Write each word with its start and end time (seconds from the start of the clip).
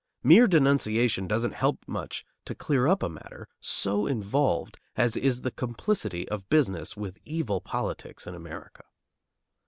Mere 0.23 0.47
denunciation 0.47 1.27
doesn't 1.27 1.51
help 1.53 1.83
much 1.85 2.25
to 2.45 2.55
clear 2.55 2.87
up 2.87 3.03
a 3.03 3.07
matter 3.09 3.47
so 3.59 4.07
involved 4.07 4.79
as 4.95 5.15
is 5.15 5.41
the 5.41 5.51
complicity 5.51 6.27
of 6.29 6.49
business 6.49 6.97
with 6.97 7.19
evil 7.23 7.61
politics 7.61 8.25
in 8.25 8.33
America. 8.33 8.85